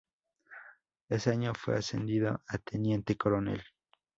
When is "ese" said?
1.09-1.29